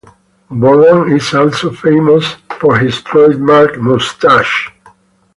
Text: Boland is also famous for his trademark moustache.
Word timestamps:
Boland 0.49 1.13
is 1.15 1.31
also 1.35 1.69
famous 1.71 2.33
for 2.59 2.75
his 2.79 3.03
trademark 3.03 3.77
moustache. 3.77 4.73